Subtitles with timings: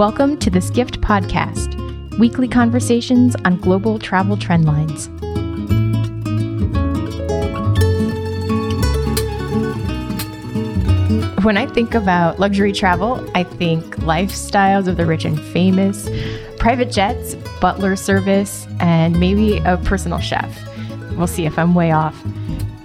[0.00, 1.76] Welcome to the Skift Podcast,
[2.18, 5.08] weekly conversations on global travel trend lines.
[11.44, 16.08] When I think about luxury travel, I think lifestyles of the rich and famous,
[16.58, 20.58] private jets, butler service, and maybe a personal chef.
[21.18, 22.18] We'll see if I'm way off.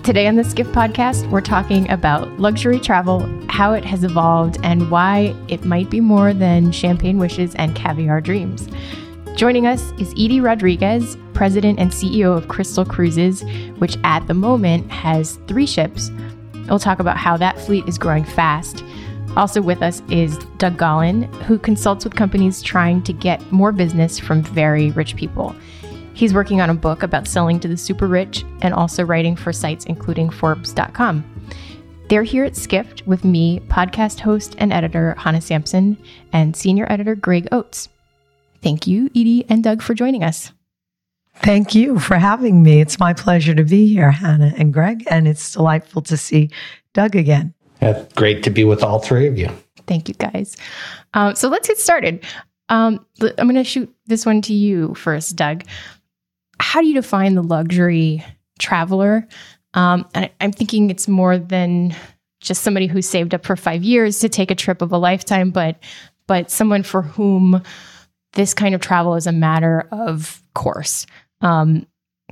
[0.03, 3.21] Today on the Skift podcast, we're talking about luxury travel,
[3.55, 8.19] how it has evolved, and why it might be more than champagne wishes and caviar
[8.19, 8.67] dreams.
[9.37, 13.45] Joining us is Edie Rodriguez, President and CEO of Crystal Cruises,
[13.77, 16.11] which at the moment has three ships.
[16.67, 18.83] We'll talk about how that fleet is growing fast.
[19.37, 24.19] Also with us is Doug Gollan, who consults with companies trying to get more business
[24.19, 25.55] from very rich people.
[26.13, 29.53] He's working on a book about selling to the super rich and also writing for
[29.53, 31.34] sites including Forbes.com.
[32.07, 35.97] They're here at Skift with me, podcast host and editor Hannah Sampson,
[36.33, 37.89] and senior editor Greg Oates.
[38.61, 40.51] Thank you, Edie and Doug, for joining us.
[41.37, 42.79] Thank you for having me.
[42.79, 46.49] It's my pleasure to be here, Hannah and Greg, and it's delightful to see
[46.93, 47.53] Doug again.
[47.81, 49.49] Yeah, great to be with all three of you.
[49.87, 50.55] Thank you, guys.
[51.13, 52.23] Um, so let's get started.
[52.69, 55.63] Um, I'm going to shoot this one to you first, Doug
[56.59, 58.23] how do you define the luxury
[58.59, 59.27] traveler?
[59.75, 61.95] Um, and I'm thinking it's more than
[62.39, 65.51] just somebody who saved up for five years to take a trip of a lifetime,
[65.51, 65.77] but
[66.27, 67.61] but someone for whom
[68.33, 71.05] this kind of travel is a matter of course.
[71.41, 71.85] Um,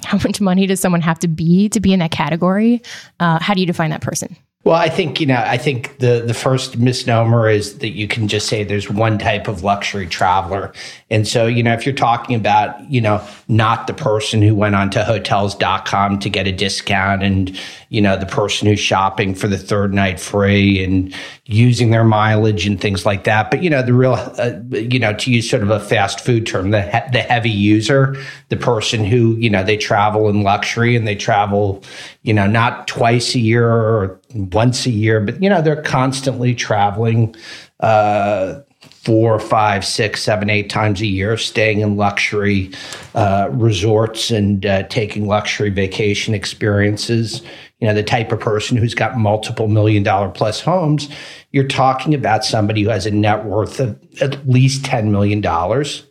[0.04, 2.82] how much money does someone have to be to be in that category?
[3.20, 4.36] Uh, how do you define that person?
[4.66, 8.30] Well, I think, you know, I think the, the first misnomer is that you can
[8.30, 10.72] just say there's one type of luxury traveler.
[11.10, 14.76] And so, you know, if you're talking about, you know, not the person who went
[14.76, 19.58] onto hotels.com to get a discount and, you know, the person who's shopping for the
[19.58, 21.14] third night free and
[21.46, 23.52] using their mileage and things like that.
[23.52, 26.46] But, you know, the real, uh, you know, to use sort of a fast food
[26.46, 28.16] term, the, he- the heavy user,
[28.48, 31.84] the person who, you know, they travel in luxury and they travel,
[32.22, 36.56] you know, not twice a year or once a year, but you know they're constantly
[36.56, 37.36] traveling
[37.80, 38.60] uh,
[39.04, 42.72] four, five, six, seven, eight times a year, staying in luxury
[43.16, 47.42] uh, resorts and uh, taking luxury vacation experiences.
[47.80, 51.10] You know, the type of person who's got multiple million dollar plus homes.
[51.52, 56.06] You're talking about somebody who has a net worth of at least ten million dollars.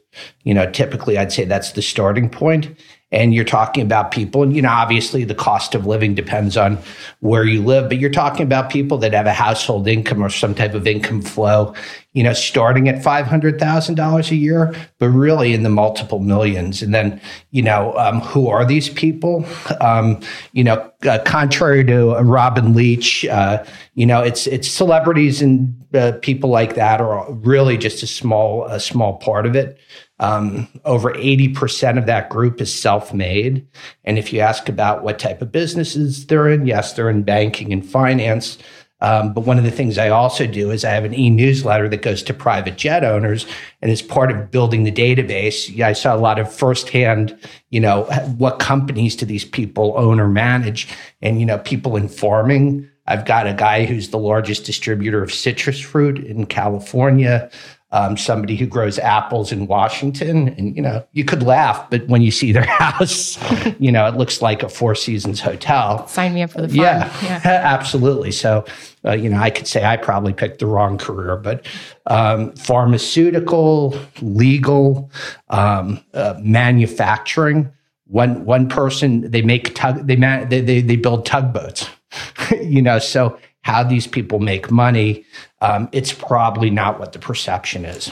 [0.45, 2.79] You know, typically I'd say that's the starting point
[3.13, 6.79] and you're talking about people and you know obviously the cost of living depends on
[7.21, 10.55] where you live but you're talking about people that have a household income or some
[10.55, 11.75] type of income flow
[12.13, 16.83] you know starting at $500000 a year but really in the multiple millions.
[16.83, 19.45] And then you know um, who are these people?
[19.81, 20.21] Um,
[20.53, 25.75] you know uh, contrary to uh, robin leach uh, you know it's it's celebrities and
[25.95, 29.79] uh, people like that are really just a small a small part of it
[30.23, 33.67] um, over 80% of that group is self made.
[34.05, 37.73] And if you ask about what type of businesses they're in, yes, they're in banking
[37.73, 38.57] and finance.
[39.01, 41.89] Um, but one of the things I also do is I have an e newsletter
[41.89, 43.47] that goes to private jet owners.
[43.83, 47.37] And as part of building the database, I saw a lot of firsthand,
[47.71, 48.05] you know,
[48.39, 50.87] what companies do these people own or manage?
[51.21, 52.89] And, you know, people in farming.
[53.09, 57.51] I've got a guy who's the largest distributor of citrus fruit in California
[57.93, 60.49] um, somebody who grows apples in Washington.
[60.49, 63.39] And, you know, you could laugh, but when you see their house,
[63.79, 66.07] you know, it looks like a Four Seasons hotel.
[66.09, 66.77] Sign me up for the fun.
[66.77, 67.41] Yeah, yeah.
[67.45, 68.33] absolutely.
[68.33, 68.65] So,
[69.05, 71.67] uh, you know, I could say I probably picked the wrong career, but
[72.07, 75.11] um, pharmaceutical, legal,
[75.51, 77.71] um, uh, manufacturing.
[78.07, 81.89] One one person they make tug they man, they, they they build tugboats,
[82.61, 82.99] you know.
[82.99, 85.25] So how these people make money,
[85.61, 88.11] um, it's probably not what the perception is.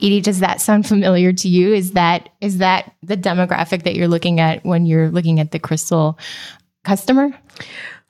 [0.00, 1.74] Edie, does that sound familiar to you?
[1.74, 5.58] Is that is that the demographic that you're looking at when you're looking at the
[5.58, 6.18] crystal
[6.84, 7.30] customer?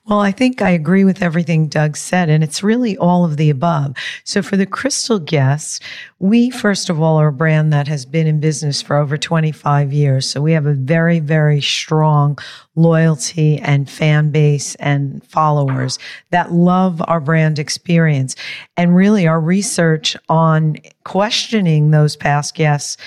[0.09, 3.51] Well, I think I agree with everything Doug said, and it's really all of the
[3.51, 3.95] above.
[4.23, 5.79] So for the Crystal guests,
[6.17, 9.93] we, first of all, are a brand that has been in business for over 25
[9.93, 10.27] years.
[10.27, 12.39] So we have a very, very strong
[12.75, 15.99] loyalty and fan base and followers
[16.31, 18.35] that love our brand experience.
[18.77, 22.97] And really our research on questioning those past guests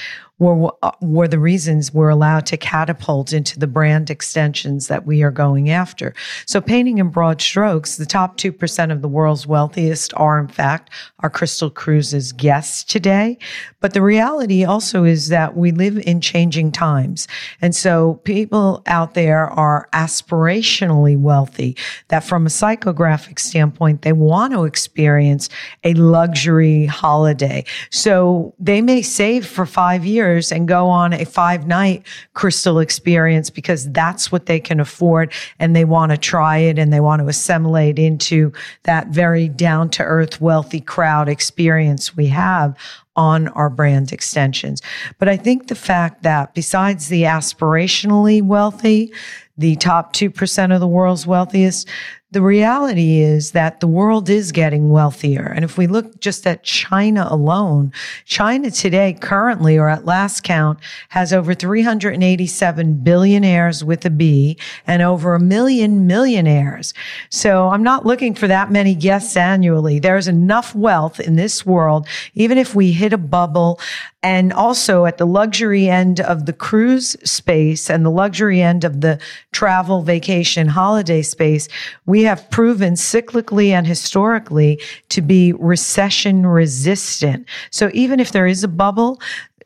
[0.42, 5.22] were, uh, were the reasons we're allowed to catapult into the brand extensions that we
[5.22, 6.12] are going after.
[6.46, 10.90] So painting in broad strokes, the top 2% of the world's wealthiest are in fact
[11.20, 13.38] our Crystal Cruises guests today.
[13.80, 17.28] But the reality also is that we live in changing times.
[17.60, 21.76] And so people out there are aspirationally wealthy
[22.08, 25.48] that from a psychographic standpoint, they want to experience
[25.84, 27.64] a luxury holiday.
[27.90, 33.50] So they may save for five years and go on a five night crystal experience
[33.50, 37.20] because that's what they can afford and they want to try it and they want
[37.20, 38.52] to assimilate into
[38.84, 42.76] that very down to earth, wealthy crowd experience we have
[43.14, 44.80] on our brand extensions.
[45.18, 49.12] But I think the fact that besides the aspirationally wealthy,
[49.58, 51.88] the top 2% of the world's wealthiest,
[52.32, 55.52] the reality is that the world is getting wealthier.
[55.54, 57.92] And if we look just at China alone,
[58.24, 60.78] China today currently, or at last count,
[61.10, 64.56] has over 387 billionaires with a B
[64.86, 66.94] and over a million millionaires.
[67.28, 69.98] So I'm not looking for that many guests annually.
[69.98, 73.78] There's enough wealth in this world, even if we hit a bubble
[74.22, 79.00] and also at the luxury end of the cruise space and the luxury end of
[79.00, 79.18] the
[79.50, 81.68] travel, vacation, holiday space,
[82.06, 84.80] we have proven cyclically and historically
[85.10, 87.46] to be recession resistant.
[87.70, 89.20] So even if there is a bubble,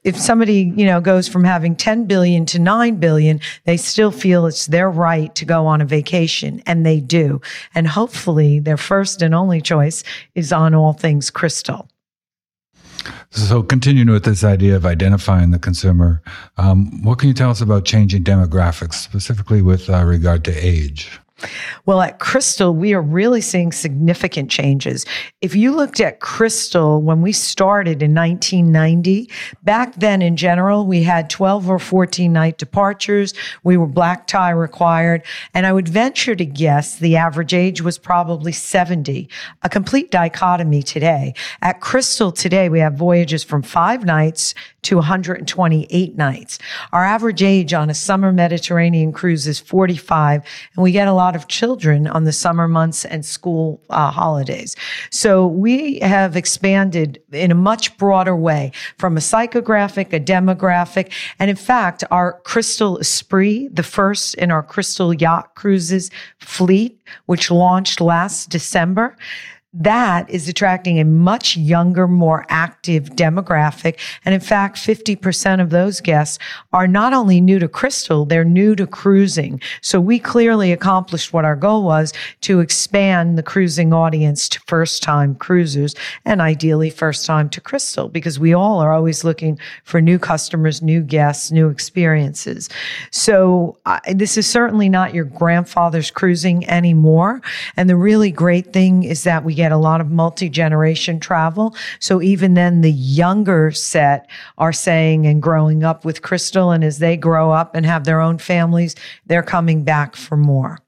[0.06, 4.46] if somebody, you know, goes from having 10 billion to 9 billion, they still feel
[4.46, 7.40] it's their right to go on a vacation and they do.
[7.74, 10.04] And hopefully their first and only choice
[10.36, 11.88] is on all things crystal.
[13.30, 16.22] So, continuing with this idea of identifying the consumer,
[16.56, 21.20] um, what can you tell us about changing demographics, specifically with uh, regard to age?
[21.84, 25.04] Well, at Crystal, we are really seeing significant changes.
[25.42, 29.30] If you looked at Crystal when we started in 1990,
[29.62, 33.34] back then in general, we had 12 or 14 night departures.
[33.64, 35.24] We were black tie required.
[35.52, 39.28] And I would venture to guess the average age was probably 70,
[39.62, 41.34] a complete dichotomy today.
[41.60, 44.54] At Crystal today, we have voyages from five nights
[44.86, 46.60] to 128 nights.
[46.92, 50.44] Our average age on a summer Mediterranean cruise is 45,
[50.76, 54.76] and we get a lot of children on the summer months and school uh, holidays.
[55.10, 61.50] So we have expanded in a much broader way from a psychographic, a demographic, and
[61.50, 68.00] in fact, our Crystal Esprit, the first in our Crystal Yacht Cruises fleet, which launched
[68.00, 69.16] last December,
[69.78, 73.98] that is attracting a much younger, more active demographic.
[74.24, 76.38] And in fact, 50% of those guests
[76.72, 79.60] are not only new to Crystal, they're new to cruising.
[79.82, 85.02] So we clearly accomplished what our goal was to expand the cruising audience to first
[85.02, 85.94] time cruisers
[86.24, 90.80] and ideally first time to Crystal because we all are always looking for new customers,
[90.80, 92.70] new guests, new experiences.
[93.10, 97.42] So uh, this is certainly not your grandfather's cruising anymore.
[97.76, 101.18] And the really great thing is that we get get a lot of multi generation
[101.18, 101.74] travel.
[101.98, 104.28] So even then, the younger set
[104.58, 106.70] are saying and growing up with Crystal.
[106.70, 108.94] And as they grow up and have their own families,
[109.26, 110.78] they're coming back for more.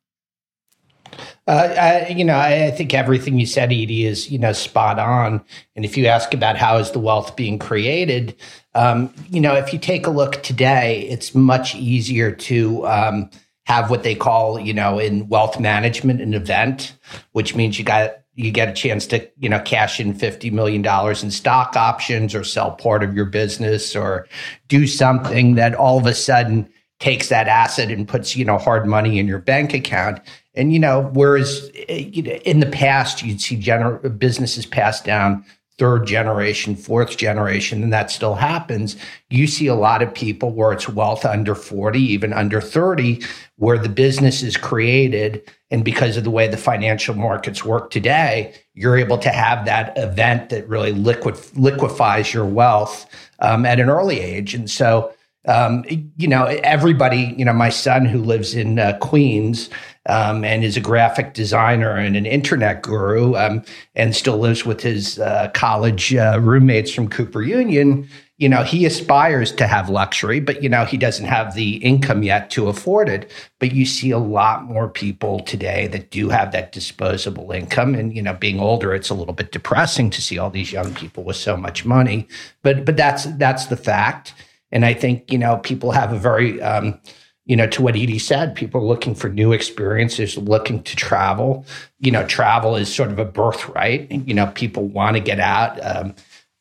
[1.48, 1.74] Uh,
[2.06, 5.42] I, you know, I, I, think everything you said, Edie, is you know spot on.
[5.74, 8.36] And if you ask about how is the wealth being created,
[8.76, 13.30] um, you know, if you take a look today, it's much easier to um,
[13.64, 16.94] have what they call, you know, in wealth management, an event,
[17.32, 20.80] which means you got you get a chance to you know cash in 50 million
[20.80, 24.28] dollars in stock options or sell part of your business or
[24.68, 26.68] do something that all of a sudden
[27.00, 30.20] takes that asset and puts you know hard money in your bank account.
[30.54, 35.00] And you know whereas eh, you know, in the past you'd see general businesses pass
[35.00, 35.44] down
[35.78, 38.96] third generation, fourth generation, and that still happens.
[39.30, 43.22] You see a lot of people where it's wealth under 40, even under 30,
[43.56, 45.48] where the business is created.
[45.70, 49.96] And because of the way the financial markets work today, you're able to have that
[49.96, 53.06] event that really liquid, liquefies your wealth
[53.38, 54.54] um, at an early age.
[54.54, 55.12] And so,
[55.46, 55.84] um,
[56.16, 59.70] you know, everybody, you know, my son who lives in uh, Queens,
[60.08, 63.62] um, and is a graphic designer and an internet guru um,
[63.94, 68.08] and still lives with his uh, college uh, roommates from Cooper Union.
[68.38, 72.22] You know, he aspires to have luxury, but, you know, he doesn't have the income
[72.22, 73.30] yet to afford it.
[73.58, 77.94] But you see a lot more people today that do have that disposable income.
[77.94, 80.94] And, you know, being older, it's a little bit depressing to see all these young
[80.94, 82.28] people with so much money.
[82.62, 84.32] But, but that's, that's the fact.
[84.70, 87.00] And I think, you know, people have a very, um,
[87.46, 91.64] you know, to what Edie said, people are looking for new experiences, looking to travel.
[91.98, 94.10] You know, travel is sort of a birthright.
[94.10, 95.78] You know, people want to get out.
[95.84, 96.14] Um,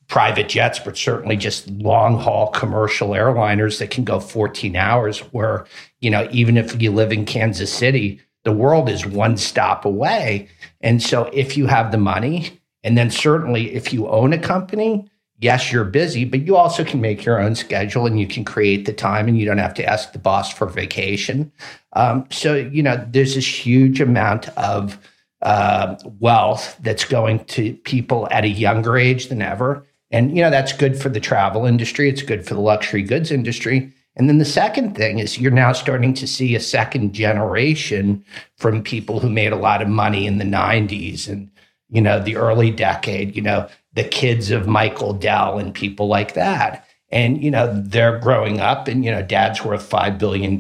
[0.08, 5.20] private jets, but certainly just long haul commercial airliners that can go 14 hours.
[5.20, 5.66] Where,
[6.00, 10.48] you know, even if you live in Kansas City, the world is one stop away.
[10.82, 15.10] And so if you have the money, and then certainly if you own a company,
[15.40, 18.86] yes, you're busy, but you also can make your own schedule and you can create
[18.86, 21.52] the time and you don't have to ask the boss for vacation.
[21.94, 24.98] Um, so, you know, there's this huge amount of
[25.42, 29.86] uh, wealth that's going to people at a younger age than ever.
[30.10, 32.10] And, you know, that's good for the travel industry.
[32.10, 33.94] It's good for the luxury goods industry.
[34.16, 38.26] And then the second thing is you're now starting to see a second generation
[38.58, 41.52] from people who made a lot of money in the 90s and,
[41.90, 43.68] you know, the early decade, you know,
[43.98, 46.86] the kids of Michael Dell and people like that.
[47.10, 50.60] And, you know, they're growing up and, you know, dad's worth $5 billion,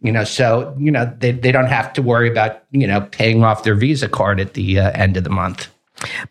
[0.00, 3.44] you know, so, you know, they, they don't have to worry about, you know, paying
[3.44, 5.68] off their Visa card at the uh, end of the month.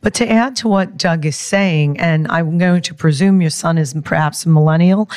[0.01, 3.77] But to add to what Doug is saying, and I'm going to presume your son
[3.77, 5.09] is perhaps a millennial,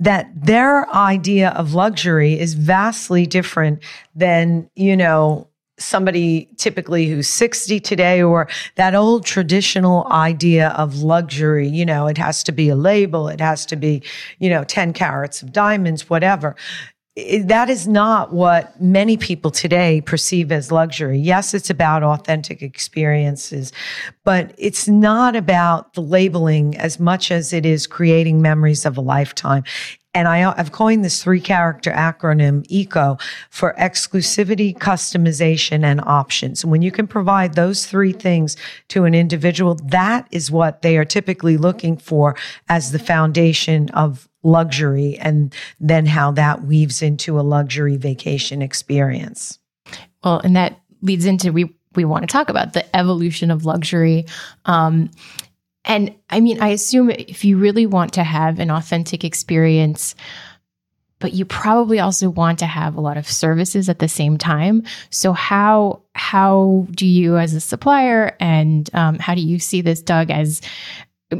[0.00, 3.82] that their idea of luxury is vastly different
[4.14, 5.48] than, you know,
[5.78, 12.18] somebody typically who's 60 today or that old traditional idea of luxury you know it
[12.18, 14.02] has to be a label it has to be
[14.38, 16.54] you know 10 carats of diamonds whatever
[17.14, 21.18] that is not what many people today perceive as luxury.
[21.18, 23.70] Yes, it's about authentic experiences,
[24.24, 29.02] but it's not about the labeling as much as it is creating memories of a
[29.02, 29.62] lifetime.
[30.14, 33.16] And I, have coined this three character acronym ECO
[33.48, 36.62] for exclusivity, customization, and options.
[36.62, 38.56] And when you can provide those three things
[38.88, 42.36] to an individual, that is what they are typically looking for
[42.68, 49.58] as the foundation of luxury and then how that weaves into a luxury vacation experience.
[50.24, 54.26] Well, and that leads into we we want to talk about the evolution of luxury.
[54.64, 55.10] Um,
[55.84, 60.14] and I mean, I assume if you really want to have an authentic experience,
[61.18, 64.84] but you probably also want to have a lot of services at the same time.
[65.10, 70.02] So how how do you, as a supplier, and um, how do you see this,
[70.02, 70.60] Doug, as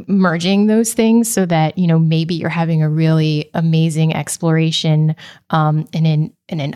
[0.06, 5.14] merging those things so that you know maybe you're having a really amazing exploration
[5.50, 6.74] um, in an in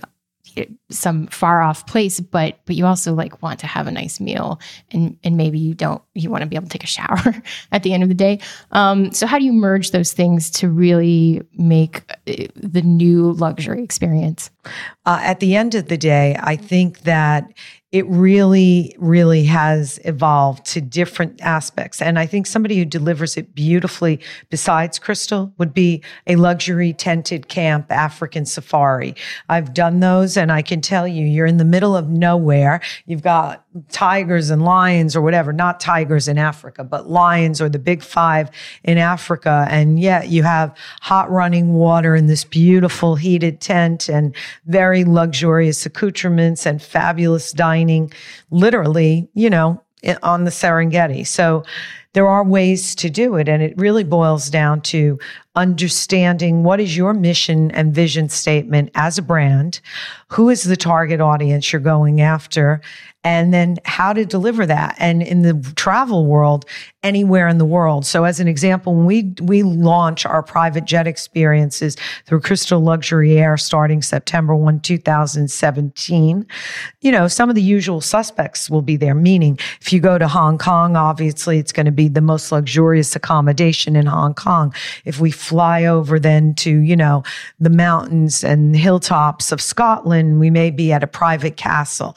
[0.91, 4.59] some far off place but but you also like want to have a nice meal
[4.91, 7.35] and and maybe you don't you want to be able to take a shower
[7.73, 8.39] at the end of the day.
[8.71, 13.83] Um, so how do you merge those things to really make uh, the new luxury
[13.83, 14.51] experience?
[15.05, 17.53] Uh, at the end of the day i think that
[17.97, 22.03] it really, really has evolved to different aspects.
[22.03, 27.49] And I think somebody who delivers it beautifully, besides Crystal, would be a luxury tented
[27.49, 29.15] camp African safari.
[29.49, 32.83] I've done those, and I can tell you, you're in the middle of nowhere.
[33.07, 37.79] You've got tigers and lions or whatever, not tigers in Africa, but lions or the
[37.79, 38.51] big five
[38.85, 39.67] in Africa.
[39.71, 44.35] And yet you have hot running water in this beautiful heated tent and
[44.67, 47.86] very luxurious accoutrements and fabulous dining,
[48.51, 49.83] literally, you know,
[50.23, 51.27] on the Serengeti.
[51.27, 51.65] So
[52.13, 53.47] there are ways to do it.
[53.47, 55.19] And it really boils down to
[55.55, 59.81] understanding what is your mission and vision statement as a brand,
[60.29, 62.81] who is the target audience you're going after,
[63.27, 64.95] and then how to deliver that.
[65.01, 66.65] And in the travel world,
[67.03, 68.07] anywhere in the world.
[68.07, 73.37] So as an example, when we we launch our private jet experiences through Crystal Luxury
[73.37, 76.47] Air starting September 1, 2017,
[77.01, 79.15] you know, some of the usual suspects will be there.
[79.15, 83.17] Meaning if you go to Hong Kong, obviously it's going to be the most luxurious
[83.17, 84.73] accommodation in Hong Kong.
[85.05, 87.25] If we fly over then to, you know,
[87.59, 92.17] the mountains and hilltops of Scotland, we may be at a private castle.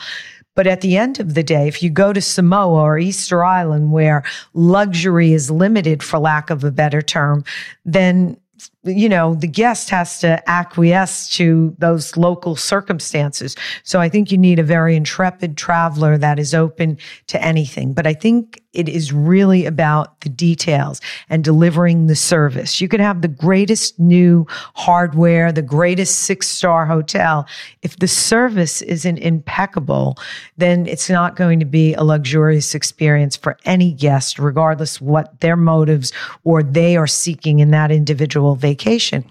[0.60, 3.94] But at the end of the day, if you go to Samoa or Easter Island
[3.94, 7.46] where luxury is limited, for lack of a better term,
[7.86, 8.36] then
[8.84, 13.56] you know, the guest has to acquiesce to those local circumstances.
[13.84, 16.98] So I think you need a very intrepid traveler that is open
[17.28, 17.94] to anything.
[17.94, 22.81] But I think it is really about the details and delivering the service.
[22.81, 27.47] You can have the greatest new hardware, the greatest six star hotel.
[27.81, 30.17] If the service isn't impeccable,
[30.57, 35.55] then it's not going to be a luxurious experience for any guest, regardless what their
[35.55, 36.11] motives
[36.43, 39.23] or they are seeking in that individual vacation vacation?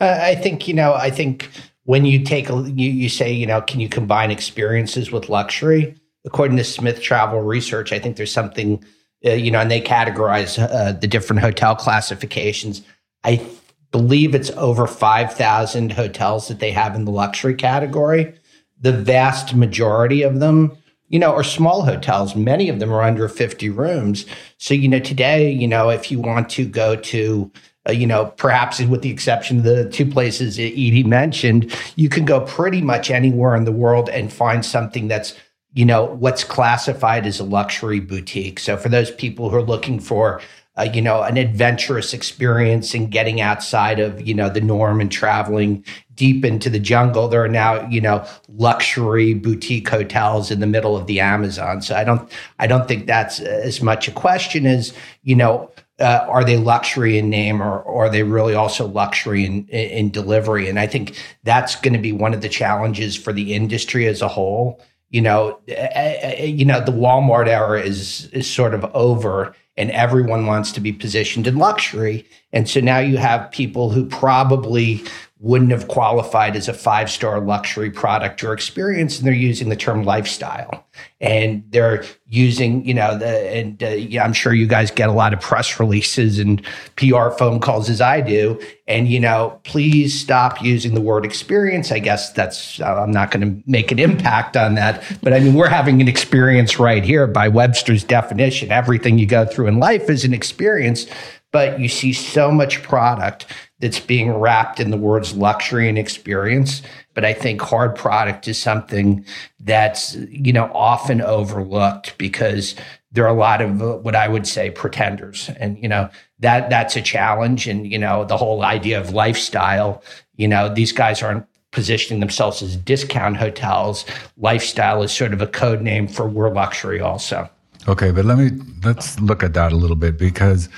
[0.00, 1.50] Uh, I think, you know, I think
[1.84, 5.94] when you take a, you, you say, you know, can you combine experiences with luxury?
[6.26, 8.84] According to Smith Travel Research, I think there's something,
[9.24, 12.82] uh, you know, and they categorize uh, the different hotel classifications.
[13.24, 13.48] I th-
[13.92, 18.34] believe it's over 5,000 hotels that they have in the luxury category.
[18.80, 20.76] The vast majority of them
[21.08, 22.34] you know, are small hotels.
[22.34, 24.26] Many of them are under 50 rooms.
[24.58, 27.50] So, you know, today, you know, if you want to go to,
[27.88, 32.24] uh, you know, perhaps with the exception of the two places Edie mentioned, you can
[32.24, 35.38] go pretty much anywhere in the world and find something that's,
[35.76, 38.58] you know, what's classified as a luxury boutique.
[38.58, 40.40] So for those people who are looking for,
[40.78, 45.12] uh, you know, an adventurous experience and getting outside of, you know, the norm and
[45.12, 47.28] traveling deep into the jungle.
[47.28, 51.82] There are now, you know, luxury boutique hotels in the middle of the Amazon.
[51.82, 56.24] So I don't, I don't think that's as much a question as, you know, uh,
[56.26, 60.70] are they luxury in name or, or are they really also luxury in, in delivery?
[60.70, 64.22] And I think that's going to be one of the challenges for the industry as
[64.22, 64.80] a whole.
[65.16, 70.72] You know, you know, the Walmart era is is sort of over and everyone wants
[70.72, 72.26] to be positioned in luxury.
[72.52, 75.02] And so now you have people who probably
[75.38, 79.76] wouldn't have qualified as a five star luxury product or experience, and they're using the
[79.76, 80.86] term lifestyle.
[81.20, 85.12] And they're using, you know, the, and uh, yeah, I'm sure you guys get a
[85.12, 86.64] lot of press releases and
[86.96, 88.58] PR phone calls as I do.
[88.88, 91.92] And, you know, please stop using the word experience.
[91.92, 95.04] I guess that's, uh, I'm not going to make an impact on that.
[95.22, 98.72] But I mean, we're having an experience right here by Webster's definition.
[98.72, 101.06] Everything you go through in life is an experience
[101.52, 103.46] but you see so much product
[103.80, 106.82] that's being wrapped in the words luxury and experience.
[107.14, 109.24] But I think hard product is something
[109.60, 112.74] that's, you know, often overlooked because
[113.12, 115.50] there are a lot of uh, what I would say pretenders.
[115.58, 116.08] And, you know,
[116.40, 117.66] that that's a challenge.
[117.66, 120.02] And, you know, the whole idea of lifestyle,
[120.36, 124.04] you know, these guys aren't positioning themselves as discount hotels.
[124.38, 127.48] Lifestyle is sort of a code name for we're luxury also.
[127.88, 128.50] Okay, but let me
[128.84, 130.68] let's look at that a little bit because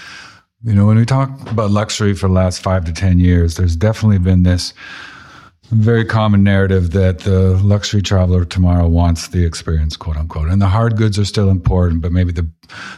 [0.64, 3.76] you know, when we talk about luxury for the last five to 10 years, there's
[3.76, 4.74] definitely been this
[5.70, 10.48] very common narrative that the luxury traveler tomorrow wants the experience, quote unquote.
[10.48, 12.48] And the hard goods are still important, but maybe the,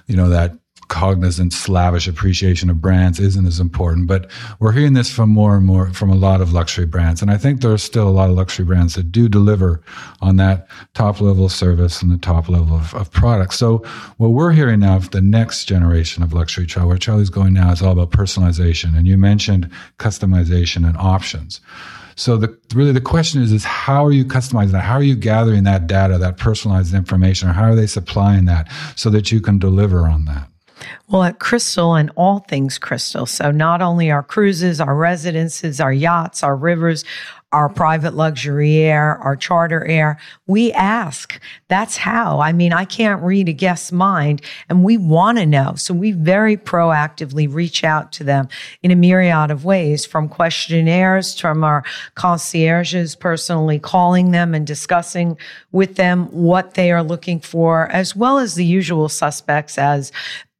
[0.07, 0.57] you know, that
[0.91, 4.09] cognizant slavish appreciation of brands isn't as important.
[4.09, 4.29] But
[4.59, 7.23] we're hearing this from more and more from a lot of luxury brands.
[7.23, 9.81] And I think there are still a lot of luxury brands that do deliver
[10.21, 13.55] on that top level of service and the top level of, of product.
[13.55, 13.79] So
[14.19, 17.71] what we're hearing now of the next generation of luxury travel, where Charlie's going now,
[17.71, 18.99] is all about personalization.
[18.99, 21.61] And you mentioned customization and options.
[22.17, 24.83] So the really the question is is how are you customizing that?
[24.83, 28.69] How are you gathering that data, that personalized information, or how are they supplying that
[28.97, 30.50] so that you can deliver on that?
[31.09, 33.27] Well, at Crystal and all things Crystal.
[33.27, 37.05] So not only our cruises, our residences, our yachts, our rivers,
[37.53, 40.19] our private luxury air, our charter air.
[40.47, 41.41] We ask.
[41.67, 42.39] That's how.
[42.39, 45.75] I mean, I can't read a guest's mind and we want to know.
[45.75, 48.49] So we very proactively reach out to them
[48.83, 51.83] in a myriad of ways from questionnaires, from our
[52.15, 55.37] concierges personally calling them and discussing
[55.73, 60.13] with them what they are looking for, as well as the usual suspects as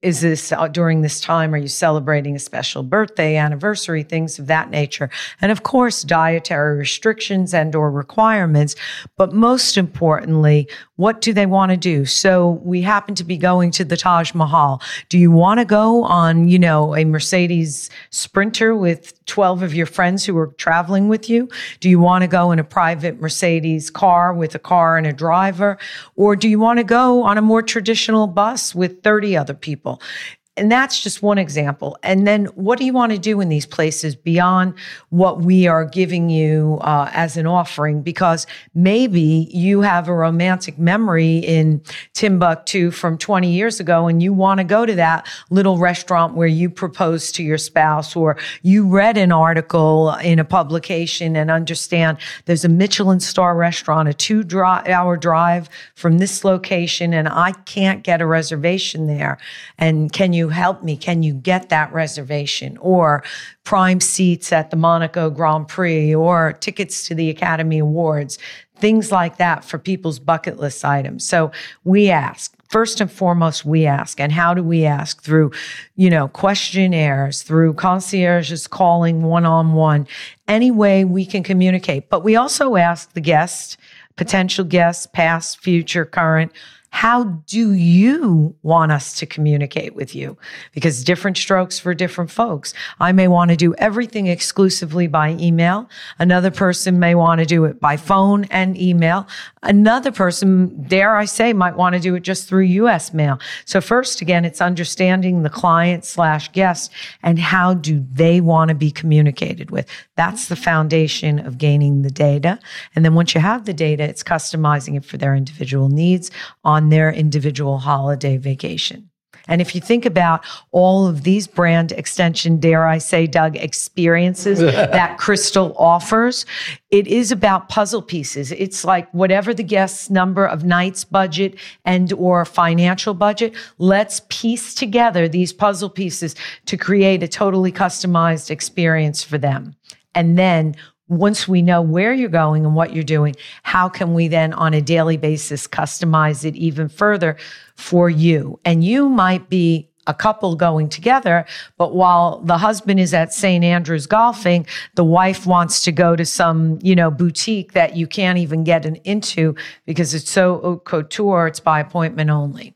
[0.03, 1.55] is this uh, during this time?
[1.55, 5.11] Are you celebrating a special birthday, anniversary, things of that nature?
[5.43, 8.77] And of course, dietary restrictions and or requirements.
[9.17, 12.07] But most importantly, what do they want to do?
[12.07, 14.81] So we happen to be going to the Taj Mahal.
[15.11, 19.87] Do you want to go on, you know, a Mercedes Sprinter with 12 of your
[19.87, 21.49] friends who are traveling with you?
[21.81, 25.13] Do you want to go in a private Mercedes car with a car and a
[25.13, 25.79] driver?
[26.17, 29.55] Or do you want to go on a more traditional bus with 30 other
[29.99, 30.40] people?
[30.57, 31.97] And that's just one example.
[32.03, 34.75] And then what do you want to do in these places beyond
[35.09, 38.03] what we are giving you uh, as an offering?
[38.03, 41.81] Because maybe you have a romantic memory in
[42.15, 46.49] Timbuktu from 20 years ago and you want to go to that little restaurant where
[46.49, 52.19] you proposed to your spouse or you read an article in a publication and understand
[52.47, 58.03] there's a Michelin star restaurant, a two hour drive from this location and I can't
[58.03, 59.39] get a reservation there.
[59.79, 60.97] And can you help me?
[60.97, 62.77] Can you get that reservation?
[62.79, 63.23] Or
[63.65, 68.39] prime seats at the Monaco Grand Prix or tickets to the Academy Awards,
[68.77, 71.27] things like that for people's bucket list items.
[71.27, 71.53] So
[71.85, 72.55] we ask.
[72.69, 74.21] First and foremost, we ask.
[74.21, 75.23] And how do we ask?
[75.23, 75.51] Through,
[75.97, 80.07] you know, questionnaires, through concierges calling one on one,
[80.47, 82.09] any way we can communicate.
[82.09, 83.77] But we also ask the guests,
[84.17, 86.53] potential guests, past, future, current,
[86.91, 90.37] How do you want us to communicate with you?
[90.73, 92.75] Because different strokes for different folks.
[92.99, 95.89] I may want to do everything exclusively by email.
[96.19, 99.27] Another person may want to do it by phone and email.
[99.63, 103.39] Another person, dare I say, might want to do it just through US mail.
[103.65, 106.91] So first, again, it's understanding the client slash guest
[107.23, 109.87] and how do they want to be communicated with.
[110.17, 112.59] That's the foundation of gaining the data.
[112.95, 116.31] And then once you have the data, it's customizing it for their individual needs
[116.65, 119.11] on their individual holiday vacation.
[119.51, 124.59] And if you think about all of these brand extension, dare I say, Doug, experiences
[124.61, 126.47] that Crystal offers,
[126.91, 128.53] it is about puzzle pieces.
[128.53, 134.75] It's like whatever the guest's number of nights budget and or financial budget, let's piece
[134.75, 139.75] together these puzzle pieces to create a totally customized experience for them.
[140.15, 140.77] And then
[141.11, 144.73] once we know where you're going and what you're doing, how can we then on
[144.73, 147.37] a daily basis customize it even further
[147.75, 148.59] for you?
[148.65, 151.45] And you might be a couple going together,
[151.77, 153.63] but while the husband is at St.
[153.65, 158.39] Andrews golfing, the wife wants to go to some, you know, boutique that you can't
[158.39, 159.55] even get an, into
[159.87, 162.75] because it's so haute couture, it's by appointment only.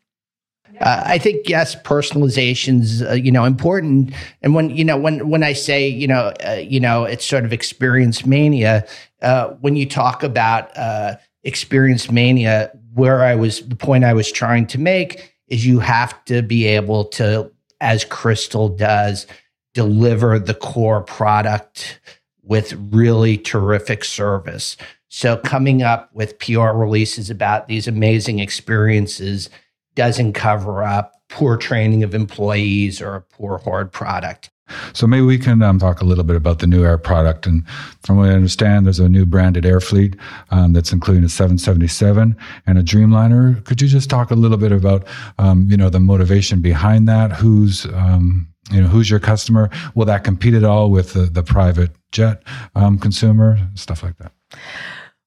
[0.80, 5.42] Uh, I think yes, personalization's uh, you know important, and when you know when when
[5.42, 8.86] I say you know uh, you know it's sort of experience mania.
[9.22, 14.30] Uh, when you talk about uh, experience mania, where I was the point I was
[14.30, 19.26] trying to make is you have to be able to, as Crystal does,
[19.74, 22.00] deliver the core product
[22.42, 24.76] with really terrific service.
[25.08, 29.48] So coming up with PR releases about these amazing experiences
[29.94, 34.50] doesn't cover up poor training of employees or a poor hard product.
[34.94, 37.46] So maybe we can um, talk a little bit about the new air product.
[37.46, 37.68] And
[38.02, 40.16] from what I understand, there's a new branded air fleet
[40.50, 43.62] um, that's including a 777 and a Dreamliner.
[43.64, 45.06] Could you just talk a little bit about,
[45.38, 47.32] um, you know, the motivation behind that?
[47.32, 49.68] Who's, um, you know, who's your customer?
[49.94, 52.42] Will that compete at all with the, the private jet
[52.74, 53.58] um, consumer?
[53.74, 54.32] Stuff like that.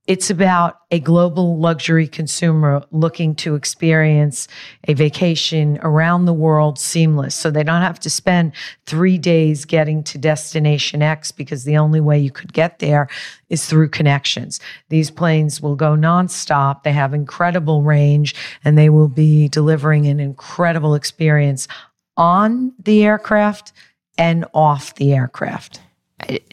[0.08, 4.48] It's about a global luxury consumer looking to experience
[4.88, 7.36] a vacation around the world seamless.
[7.36, 8.54] So they don't have to spend
[8.86, 13.10] three days getting to destination X because the only way you could get there
[13.50, 14.62] is through connections.
[14.88, 16.84] These planes will go nonstop.
[16.84, 21.68] They have incredible range and they will be delivering an incredible experience
[22.16, 23.74] on the aircraft
[24.18, 25.82] and off the aircraft.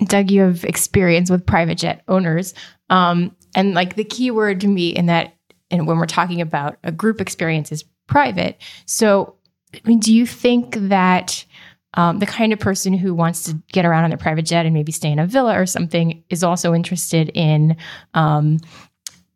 [0.04, 2.52] Doug, you have experience with private jet owners.
[2.90, 5.34] Um, and like the key word to me in that,
[5.70, 8.60] and when we're talking about a group experience is private.
[8.86, 9.36] So,
[9.74, 11.44] I mean, do you think that
[11.94, 14.74] um, the kind of person who wants to get around on their private jet and
[14.74, 17.76] maybe stay in a villa or something is also interested in,
[18.14, 18.58] um,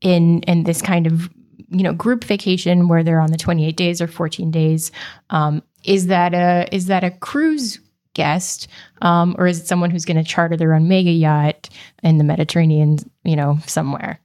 [0.00, 1.31] in, in this kind of
[1.70, 4.90] you know group vacation where they're on the 28 days or 14 days
[5.31, 7.78] um, is that a is that a cruise
[8.18, 8.68] guest
[9.02, 11.70] um, or is it someone who's going to charter their own mega yacht
[12.02, 14.18] in the mediterranean you know, somewhere?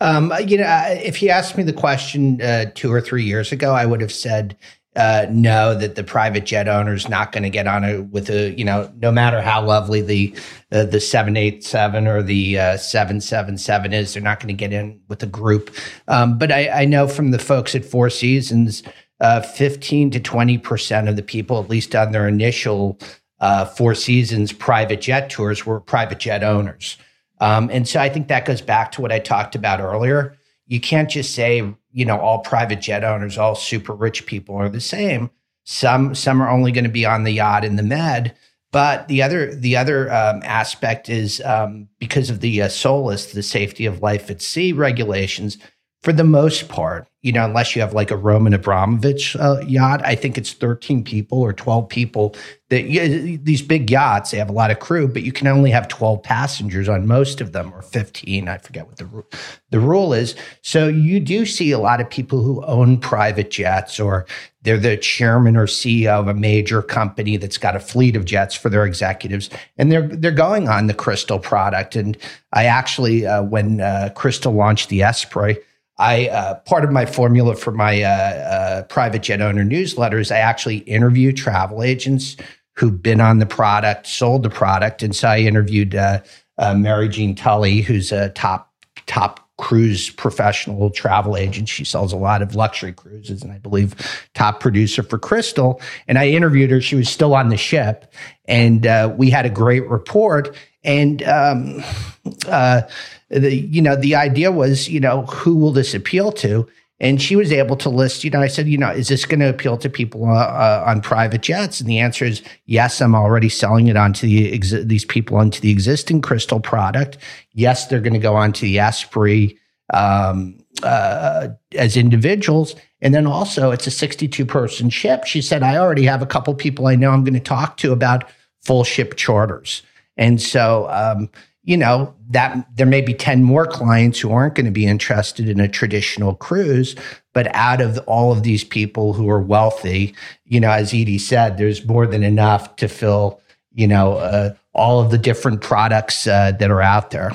[0.00, 3.72] Um, you know, if you asked me the question uh, two or three years ago,
[3.72, 4.56] I would have said
[4.94, 5.74] uh, no.
[5.74, 8.64] That the private jet owner is not going to get on a with a you
[8.64, 10.34] know, no matter how lovely the
[10.70, 14.48] uh, the seven eight seven or the uh, seven seven seven is, they're not going
[14.48, 15.74] to get in with a group.
[16.08, 18.82] Um, but I, I, know from the folks at Four Seasons,
[19.20, 22.98] uh, fifteen to twenty percent of the people, at least on their initial
[23.42, 26.96] uh, Four Seasons private jet tours, were private jet owners.
[27.40, 30.38] Um, and so I think that goes back to what I talked about earlier.
[30.68, 34.68] You can't just say, you know, all private jet owners, all super rich people are
[34.68, 35.28] the same.
[35.64, 38.34] Some some are only going to be on the yacht in the med.
[38.70, 43.86] But the other the other um, aspect is um, because of the uh, the safety
[43.86, 45.58] of life at sea regulations.
[46.00, 50.04] For the most part, you know, unless you have like a Roman Abramovich uh, yacht,
[50.04, 52.34] I think it's 13 people or 12 people.
[52.68, 55.70] That you, these big yachts, they have a lot of crew, but you can only
[55.70, 58.48] have 12 passengers on most of them, or 15.
[58.48, 59.24] I forget what the
[59.70, 60.34] the rule is.
[60.62, 64.26] So you do see a lot of people who own private jets, or
[64.62, 68.56] they're the chairman or CEO of a major company that's got a fleet of jets
[68.56, 71.94] for their executives, and they're they're going on the Crystal product.
[71.94, 72.16] And
[72.52, 75.62] I actually, uh, when uh, Crystal launched the Esprit
[75.98, 80.38] I uh, part of my formula for my uh, uh, private jet owner newsletters, I
[80.38, 82.36] actually interview travel agents
[82.76, 86.20] who've been on the product, sold the product, and so I interviewed uh,
[86.58, 88.72] uh, Mary Jean Tully, who's a top
[89.06, 91.68] top cruise professional travel agent.
[91.68, 93.94] She sells a lot of luxury cruises, and I believe
[94.34, 95.80] top producer for Crystal.
[96.08, 98.12] And I interviewed her; she was still on the ship,
[98.46, 100.56] and uh, we had a great report.
[100.84, 101.84] And um,
[102.24, 106.68] the you know the idea was you know who will this appeal to
[107.02, 109.40] And she was able to list, you know, I said, you know, is this going
[109.40, 111.80] to appeal to people uh, uh, on private jets?
[111.80, 115.60] And the answer is yes, I'm already selling it onto the exi- these people onto
[115.60, 117.18] the existing Crystal product.
[117.54, 119.58] Yes, they're going to go onto the Esprit
[119.92, 122.76] um, uh, as individuals.
[123.00, 125.24] And then also, it's a 62 person ship.
[125.24, 127.90] She said, I already have a couple people I know I'm going to talk to
[127.90, 128.30] about
[128.62, 129.82] full ship charters.
[130.16, 131.28] And so, um,
[131.64, 135.48] you know, that there may be 10 more clients who aren't going to be interested
[135.48, 136.96] in a traditional cruise.
[137.34, 141.56] But out of all of these people who are wealthy, you know, as Edie said,
[141.56, 143.40] there's more than enough to fill,
[143.72, 147.30] you know, uh, all of the different products uh, that are out there.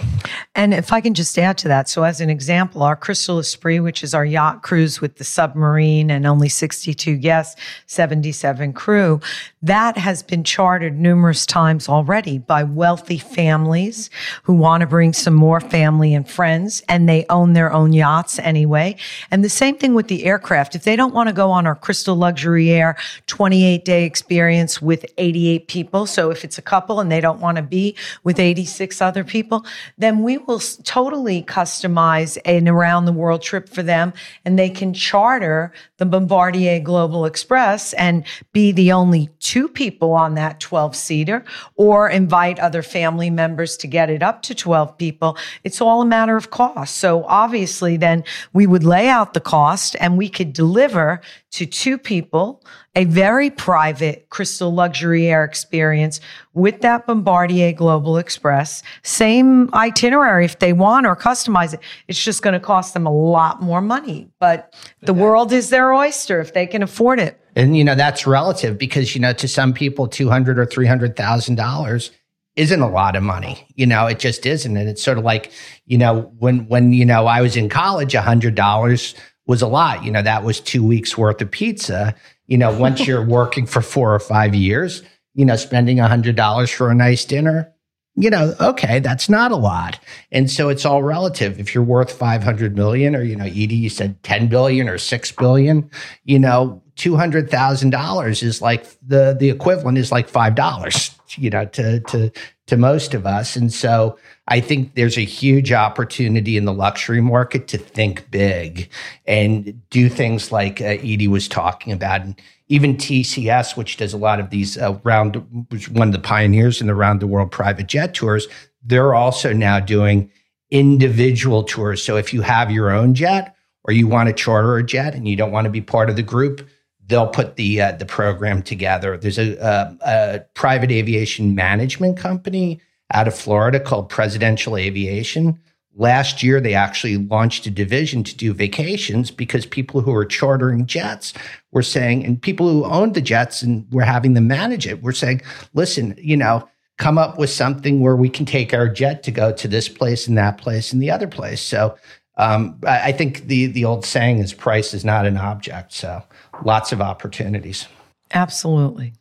[0.56, 3.80] And if I can just add to that, so as an example, our Crystal Esprit,
[3.80, 9.22] which is our yacht cruise with the submarine and only 62 guests, 77 crew,
[9.62, 14.10] that has been chartered numerous times already by wealthy families
[14.44, 18.40] who want to bring some more family and friends, and they own their own yachts
[18.40, 18.96] anyway.
[19.30, 20.74] And the same thing with the aircraft.
[20.74, 22.96] If they don't want to go on our Crystal Luxury Air
[23.28, 27.58] 28 day experience with 88 people, so if it's a couple and they don't want
[27.58, 29.66] to be with 86 other people,
[29.98, 34.14] then we will totally customize an around the world trip for them
[34.46, 40.36] and they can charter the Bombardier Global Express and be the only two people on
[40.36, 41.44] that 12 seater
[41.76, 45.38] or invite other family members to get it up to 12 people.
[45.64, 46.98] It's all a matter of cost.
[46.98, 51.22] So obviously then we would lay out the cost and we could deliver
[51.58, 52.64] to two people
[52.96, 56.20] a very private Crystal Luxury Air experience
[56.54, 58.84] with that Bombardier Global Express.
[59.02, 61.80] Same itinerary if they want or customize it.
[62.08, 64.30] It's just going to cost them a lot more money.
[64.40, 67.42] But the world is their oyster if they can afford it.
[67.56, 70.86] And you know that's relative because you know to some people, two hundred or three
[70.86, 72.12] hundred thousand dollars
[72.56, 73.68] isn't a lot of money.
[73.74, 74.78] You know, it just isn't.
[74.78, 75.52] And it's sort of like
[75.88, 79.16] you know when when you know I was in college, a hundred dollars
[79.48, 80.04] was a lot.
[80.04, 82.16] You know, that was two weeks worth of pizza
[82.48, 85.04] you know, once you're working for four or five years,
[85.36, 87.72] you know, spending a hundred dollars for a nice dinner,
[88.16, 90.00] you know, okay, that's not a lot.
[90.32, 91.60] And so it's all relative.
[91.60, 95.32] If you're worth 500 million or, you know, Edie, you said 10 billion or 6
[95.34, 95.92] billion,
[96.24, 102.32] you know, $200,000 is like the, the equivalent is like $5, you know, to, to,
[102.68, 103.56] to most of us.
[103.56, 108.90] And so I think there's a huge opportunity in the luxury market to think big
[109.26, 112.22] and do things like uh, Edie was talking about.
[112.22, 116.20] And even TCS, which does a lot of these uh, round, was one of the
[116.20, 118.48] pioneers in the round the world private jet tours,
[118.84, 120.30] they're also now doing
[120.70, 122.04] individual tours.
[122.04, 125.28] So if you have your own jet or you want to charter a jet and
[125.28, 126.68] you don't want to be part of the group,
[127.08, 129.18] they'll put the uh, the program together.
[129.18, 132.82] There's a, a, a, private aviation management company
[133.14, 135.60] out of Florida called Presidential Aviation.
[135.96, 140.86] Last year, they actually launched a division to do vacations because people who are chartering
[140.86, 141.34] jets
[141.72, 145.14] were saying, and people who owned the jets and were having them manage it were
[145.14, 145.42] saying,
[145.74, 146.68] listen, you know,
[146.98, 150.28] come up with something where we can take our jet to go to this place
[150.28, 151.62] and that place and the other place.
[151.62, 151.98] So
[152.38, 155.94] um, I, I think the the old saying is price is not an object.
[155.94, 156.24] So
[156.64, 157.88] lots of opportunities.
[158.34, 159.14] Absolutely.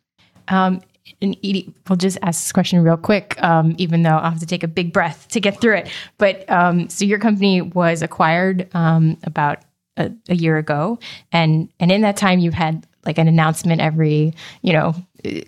[0.49, 0.81] Um,
[1.23, 4.47] and Edie, we'll just ask this question real quick, um, even though I'll have to
[4.47, 5.91] take a big breath to get through it.
[6.19, 9.61] But um, so your company was acquired um, about
[9.97, 10.99] a, a, year ago,
[11.33, 14.95] and and in that time you've had like an announcement every you know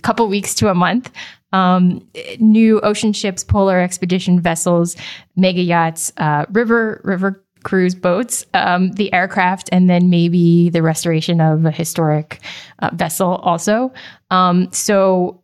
[0.02, 1.10] couple weeks to a month.
[1.52, 2.06] Um,
[2.38, 4.96] new ocean ships, polar expedition vessels,
[5.34, 11.40] mega yachts, uh, river river cruise boats, um, the aircraft, and then maybe the restoration
[11.40, 12.40] of a historic
[12.80, 13.92] uh, vessel also.
[14.30, 15.42] Um, so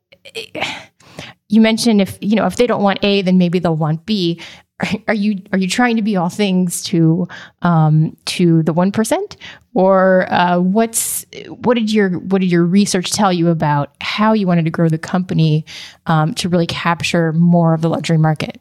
[1.48, 4.40] you mentioned if you know if they don't want A, then maybe they'll want B.
[5.06, 7.28] Are, you are you trying to be all things to
[7.62, 9.36] um, to the one percent,
[9.72, 14.48] or uh, what's what did your what did your research tell you about how you
[14.48, 15.64] wanted to grow the company
[16.06, 18.60] um, to really capture more of the luxury market?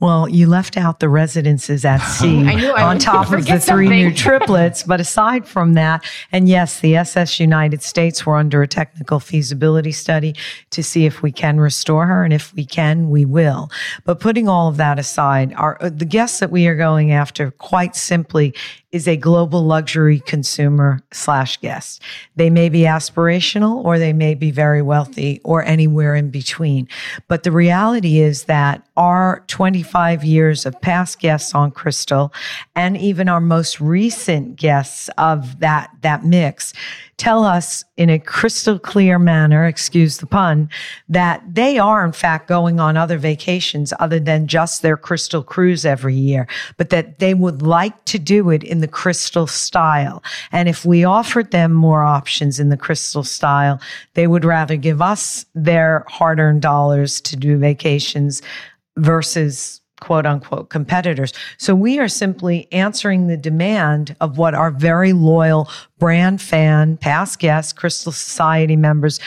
[0.00, 4.84] Well, you left out the residences at sea on top of the three new triplets.
[4.84, 9.90] But aside from that, and yes, the SS United States were under a technical feasibility
[9.90, 10.36] study
[10.70, 12.22] to see if we can restore her.
[12.22, 13.70] And if we can, we will.
[14.04, 17.50] But putting all of that aside, our, uh, the guests that we are going after
[17.50, 18.54] quite simply
[18.92, 22.00] is a global luxury consumer slash guest.
[22.36, 26.88] They may be aspirational or they may be very wealthy or anywhere in between.
[27.26, 32.30] But the reality is that our 24 25 years of past guests on Crystal
[32.76, 36.74] and even our most recent guests of that, that mix
[37.18, 40.70] tell us in a crystal clear manner, excuse the pun,
[41.08, 45.84] that they are in fact going on other vacations other than just their crystal cruise
[45.84, 46.46] every year,
[46.76, 50.22] but that they would like to do it in the crystal style.
[50.52, 53.80] And if we offered them more options in the crystal style,
[54.14, 58.42] they would rather give us their hard earned dollars to do vacations
[58.98, 61.32] versus quote unquote competitors.
[61.56, 67.38] So we are simply answering the demand of what our very loyal brand fan, past
[67.38, 69.18] guests, Crystal Society members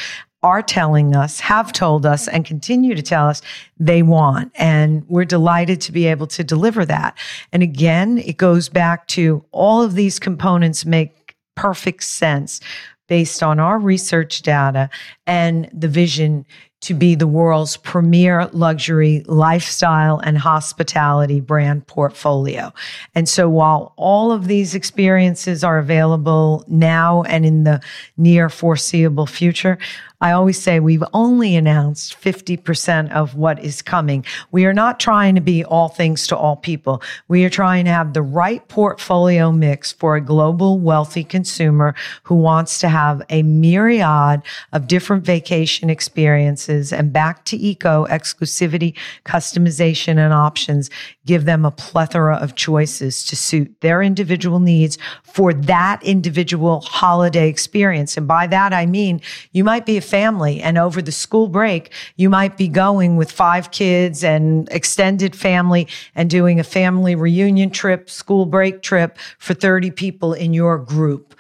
[0.44, 3.42] are telling us, have told us, and continue to tell us
[3.80, 4.52] they want.
[4.56, 7.18] And we're delighted to be able to deliver that.
[7.52, 12.60] And again, it goes back to all of these components make perfect sense
[13.08, 14.90] based on our research data
[15.28, 16.46] and the vision
[16.82, 22.74] to be the world's premier luxury lifestyle and hospitality brand portfolio.
[23.14, 27.82] And so while all of these experiences are available now and in the
[28.18, 29.78] near foreseeable future,
[30.22, 34.24] I always say we've only announced 50% of what is coming.
[34.52, 37.02] We are not trying to be all things to all people.
[37.28, 42.36] We are trying to have the right portfolio mix for a global wealthy consumer who
[42.36, 50.18] wants to have a myriad of different vacation experiences and back to eco exclusivity, customization
[50.20, 50.92] and options
[51.26, 57.48] give them a plethora of choices to suit their individual needs for that individual holiday
[57.48, 58.18] experience.
[58.18, 61.92] And by that, I mean, you might be a family and over the school break,
[62.18, 67.70] you might be going with five kids and extended family and doing a family reunion
[67.70, 71.34] trip, school break trip for 30 people in your group.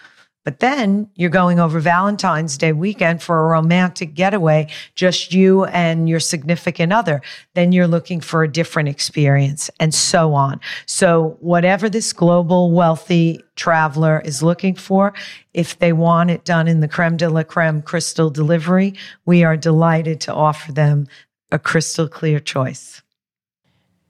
[0.43, 6.09] But then you're going over Valentine's Day weekend for a romantic getaway, just you and
[6.09, 7.21] your significant other.
[7.53, 10.59] Then you're looking for a different experience and so on.
[10.87, 15.13] So whatever this global wealthy traveler is looking for,
[15.53, 19.57] if they want it done in the creme de la creme crystal delivery, we are
[19.57, 21.07] delighted to offer them
[21.51, 23.01] a crystal clear choice.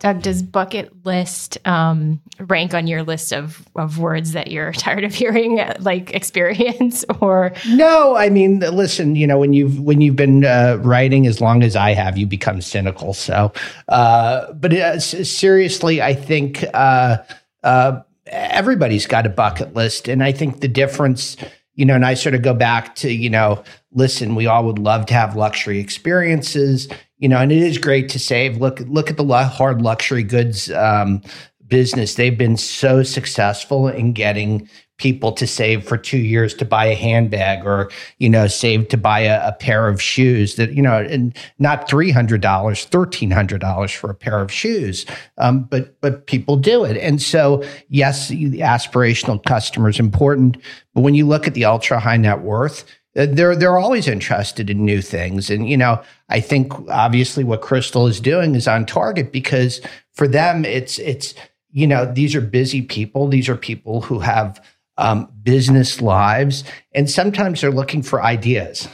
[0.02, 5.04] Doug, does bucket list um, rank on your list of, of words that you're tired
[5.04, 7.54] of hearing, like experience or?
[7.70, 11.62] No, I mean, listen, you know, when you've when you've been uh, writing as long
[11.62, 13.14] as I have, you become cynical.
[13.14, 13.54] So,
[13.90, 17.18] uh, but uh, seriously, I think uh,
[17.64, 21.38] uh, everybody's got a bucket list, and I think the difference,
[21.76, 24.80] you know, and I sort of go back to, you know, listen, we all would
[24.80, 26.88] love to have luxury experiences
[27.22, 28.58] you know, and it is great to save.
[28.58, 31.22] Look, look at the hard luxury goods um,
[31.68, 32.16] business.
[32.16, 36.96] They've been so successful in getting people to save for two years to buy a
[36.96, 41.00] handbag or you know save to buy a, a pair of shoes that you know
[41.00, 45.08] and not $300 $1300 for a pair of shoes
[45.40, 50.56] um, but but people do it and so yes the aspirational customer is important
[50.94, 54.86] but when you look at the ultra high net worth they're they're always interested in
[54.86, 55.50] new things.
[55.50, 59.82] And you know i think obviously what crystal is doing is on target because
[60.13, 61.34] for them it's it's
[61.71, 63.28] you know these are busy people.
[63.28, 64.63] These are people who have
[64.97, 68.88] um, business lives and sometimes they're looking for ideas.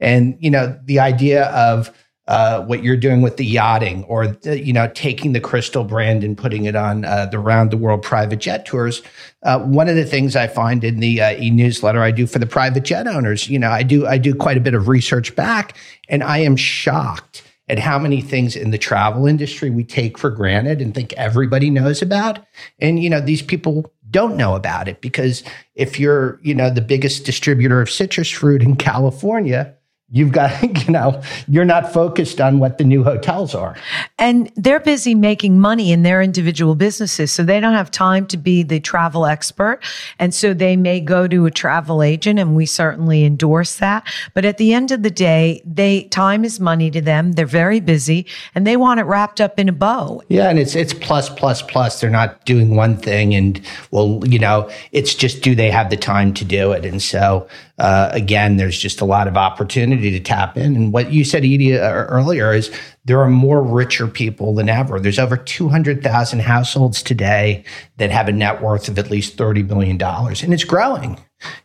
[0.00, 1.92] And you know the idea of
[2.28, 6.22] uh, what you're doing with the yachting or the, you know taking the crystal brand
[6.22, 9.02] and putting it on uh, the round the world private jet tours.
[9.42, 12.46] Uh, one of the things i find in the uh, e-newsletter i do for the
[12.46, 15.76] private jet owners you know i do i do quite a bit of research back
[16.08, 20.30] and i am shocked at how many things in the travel industry we take for
[20.30, 22.38] granted and think everybody knows about.
[22.78, 25.42] And you know these people don't know about it because
[25.74, 29.74] if you're you know the biggest distributor of citrus fruit in california
[30.10, 33.76] You've got, you know, you're not focused on what the new hotels are.
[34.18, 37.30] And they're busy making money in their individual businesses.
[37.30, 39.80] So they don't have time to be the travel expert.
[40.18, 44.06] And so they may go to a travel agent and we certainly endorse that.
[44.32, 47.32] But at the end of the day, they, time is money to them.
[47.32, 50.22] They're very busy and they want it wrapped up in a bow.
[50.28, 50.48] Yeah.
[50.48, 52.00] And it's, it's plus, plus, plus.
[52.00, 55.96] They're not doing one thing and well, you know, it's just, do they have the
[55.98, 56.86] time to do it?
[56.86, 57.46] And so,
[57.78, 60.76] uh, again, there's just a lot of opportunity to tap in.
[60.76, 62.70] And what you said, Edie, uh, earlier is
[63.04, 65.00] there are more richer people than ever.
[65.00, 67.64] There's over 200,000 households today
[67.96, 71.18] that have a net worth of at least $30 billion, and it's growing.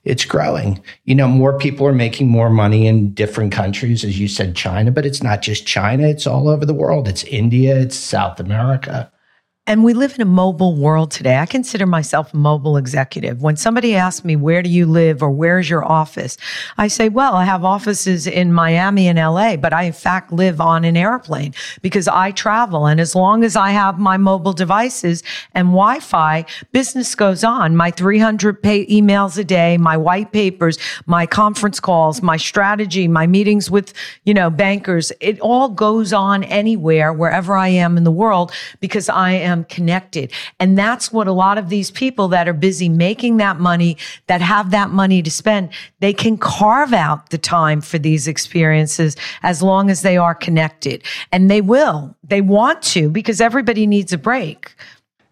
[0.03, 0.81] It's growing.
[1.05, 4.91] You know, more people are making more money in different countries, as you said, China,
[4.91, 7.07] but it's not just China, it's all over the world.
[7.07, 9.11] It's India, it's South America.
[9.65, 11.37] And we live in a mobile world today.
[11.37, 13.41] I consider myself a mobile executive.
[13.41, 16.35] When somebody asks me, where do you live or where's your office?
[16.77, 20.59] I say, well, I have offices in Miami and LA, but I in fact live
[20.59, 22.87] on an airplane because I travel.
[22.87, 25.23] And as long as I have my mobile devices
[25.53, 27.77] and Wi-Fi, business goes on.
[27.77, 33.27] My 300 pay emails a day, my white papers, my conference calls, my strategy, my
[33.27, 33.93] meetings with,
[34.25, 35.13] you know, bankers.
[35.21, 39.63] It all goes on anywhere, wherever I am in the world because I am am
[39.65, 40.33] connected.
[40.59, 43.95] And that's what a lot of these people that are busy making that money,
[44.27, 49.15] that have that money to spend, they can carve out the time for these experiences
[49.43, 51.03] as long as they are connected.
[51.31, 52.15] And they will.
[52.23, 54.75] They want to because everybody needs a break.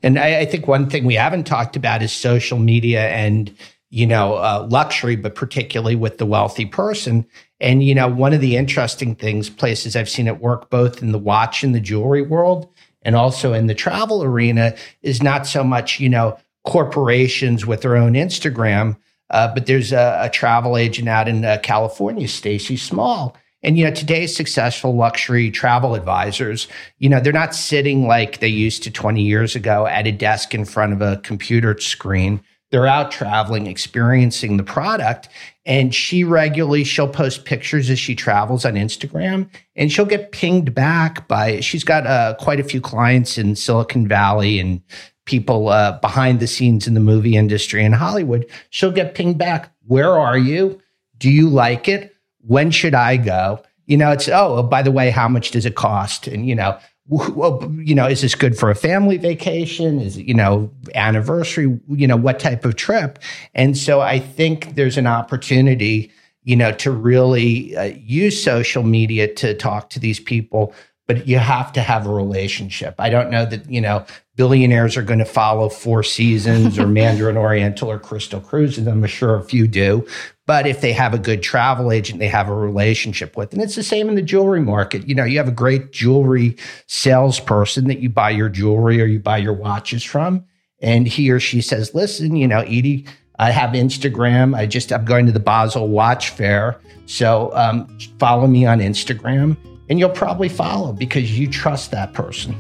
[0.04, 3.54] And I, I think one thing we haven't talked about is social media and
[3.92, 7.28] you know, uh, luxury, but particularly with the wealthy person.
[7.60, 11.12] And, you know, one of the interesting things, places I've seen it work both in
[11.12, 12.70] the watch and the jewelry world,
[13.04, 17.96] and also in the travel arena is not so much, you know, corporations with their
[17.96, 18.98] own Instagram,
[19.30, 23.36] uh, but there's a, a, travel agent out in uh, California, Stacy Small.
[23.64, 28.48] And, you know, today's successful luxury travel advisors, you know, they're not sitting like they
[28.48, 32.42] used to 20 years ago at a desk in front of a computer screen.
[32.72, 35.30] They're out traveling, experiencing the product.
[35.66, 40.74] And she regularly, she'll post pictures as she travels on Instagram and she'll get pinged
[40.74, 44.82] back by, she's got uh, quite a few clients in Silicon Valley and
[45.26, 48.46] people uh, behind the scenes in the movie industry in Hollywood.
[48.72, 49.72] She'll get pinged back.
[49.86, 50.82] Where are you?
[51.18, 52.16] Do you like it?
[52.40, 53.62] When should I go?
[53.86, 56.28] You know, it's, oh, by the way, how much does it cost?
[56.28, 60.00] And, you know, you know, is this good for a family vacation?
[60.00, 61.80] Is it, you know, anniversary?
[61.90, 63.20] You know, what type of trip?
[63.54, 66.12] And so I think there's an opportunity,
[66.44, 70.74] you know, to really uh, use social media to talk to these people,
[71.14, 72.96] but you have to have a relationship.
[72.98, 74.06] I don't know that, you know,
[74.38, 78.88] billionaires are going to follow Four Seasons or Mandarin Oriental or Crystal Cruises.
[78.88, 80.08] I'm sure a few do.
[80.48, 83.52] But if they have a good travel agent, they have a relationship with.
[83.52, 85.06] And it's the same in the jewelry market.
[85.06, 86.56] You know, you have a great jewelry
[86.88, 90.46] salesperson that you buy your jewelry or you buy your watches from.
[90.80, 93.06] And he or she says, listen, you know, Edie,
[93.38, 94.56] I have Instagram.
[94.56, 96.80] I just, I'm going to the Basel Watch Fair.
[97.06, 99.58] So um, follow me on Instagram
[99.92, 102.56] and you'll probably follow because you trust that person.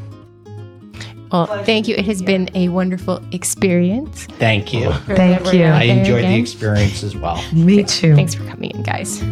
[1.31, 1.95] Well, thank you.
[1.95, 4.25] It has been a wonderful experience.
[4.31, 4.91] Thank you.
[4.91, 5.63] Thank you.
[5.63, 7.41] I enjoyed the experience as well.
[7.53, 8.15] Me too.
[8.15, 9.23] Thanks for coming in, guys.